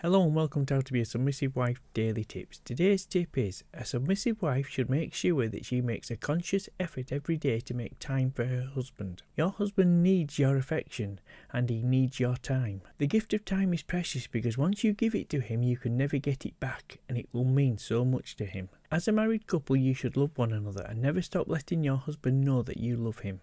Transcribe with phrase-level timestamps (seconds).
[0.00, 2.60] Hello and welcome to How to Be a Submissive Wife Daily Tips.
[2.64, 7.10] Today's tip is a submissive wife should make sure that she makes a conscious effort
[7.10, 9.24] every day to make time for her husband.
[9.36, 11.18] Your husband needs your affection
[11.52, 12.82] and he needs your time.
[12.98, 15.96] The gift of time is precious because once you give it to him, you can
[15.96, 18.68] never get it back and it will mean so much to him.
[18.90, 22.42] As a married couple, you should love one another and never stop letting your husband
[22.42, 23.36] know that you love him.